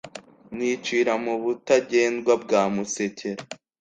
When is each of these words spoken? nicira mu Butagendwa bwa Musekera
nicira 0.55 1.13
mu 1.23 1.33
Butagendwa 1.43 2.33
bwa 2.43 2.61
Musekera 2.75 3.43